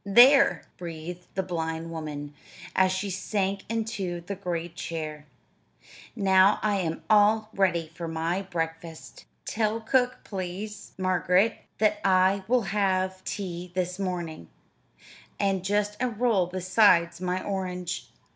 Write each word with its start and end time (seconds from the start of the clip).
"There!" 0.03 0.63
breathed 0.79 1.27
the 1.35 1.43
blind 1.43 1.91
woman, 1.91 2.33
as 2.75 2.91
she 2.91 3.11
sank 3.11 3.61
into 3.69 4.21
the 4.21 4.33
great 4.33 4.75
chair. 4.75 5.27
"Now 6.15 6.57
I 6.63 6.77
am 6.77 7.03
all 7.07 7.49
ready 7.53 7.87
for 7.93 8.07
my 8.07 8.41
breakfast. 8.41 9.25
Tell 9.45 9.79
cook, 9.79 10.21
please, 10.23 10.93
Margaret, 10.97 11.59
that 11.77 11.99
I 12.03 12.41
will 12.47 12.63
have 12.73 13.23
tea 13.25 13.71
this 13.75 13.99
morning, 13.99 14.49
and 15.39 15.63
just 15.63 15.97
a 15.99 16.09
roll 16.09 16.47
besides 16.47 17.21
my 17.21 17.43
orange." 17.43 18.09